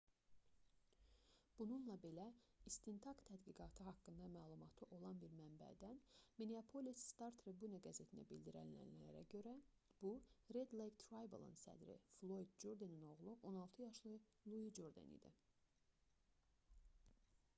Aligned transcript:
bununla 1.57 1.95
belə 2.03 2.23
istintaq 2.69 3.19
təhqiqatı 3.29 3.83
haqqında 3.87 4.29
məlumatı 4.35 4.87
olan 4.97 5.19
bir 5.23 5.35
mənbədən 5.41 5.99
minneapolis 6.39 7.03
star-tribune 7.11 7.81
qəzetinə 7.89 8.25
bildirilənlərə 8.31 9.21
görə 9.35 9.53
bu 10.05 10.15
red 10.59 10.75
lake 10.81 10.99
tribal"ın 11.05 11.55
sədri 11.65 11.99
floyd 12.15 12.57
jurdenin 12.65 13.05
oğlu 13.13 13.37
16 13.53 13.85
yaşlı 13.87 14.17
lui 14.55 14.65
jurden 14.81 15.13
idi 15.19 15.31